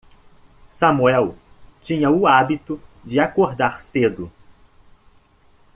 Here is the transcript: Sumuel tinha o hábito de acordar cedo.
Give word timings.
Sumuel 0.71 1.35
tinha 1.83 2.09
o 2.09 2.25
hábito 2.25 2.81
de 3.03 3.19
acordar 3.19 3.81
cedo. 3.83 4.31